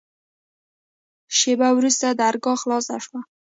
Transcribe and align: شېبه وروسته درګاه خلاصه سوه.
شېبه 1.37 1.69
وروسته 1.77 2.07
درګاه 2.21 2.57
خلاصه 2.61 2.95
سوه. 3.05 3.19